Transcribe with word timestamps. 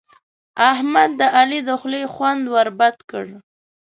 احمد 0.71 1.09
د 1.19 1.21
علي 1.37 1.59
د 1.67 1.69
خولې 1.79 2.03
خوند 2.13 2.43
ور 2.53 2.67
بد 2.79 2.97
کړ. 3.09 3.25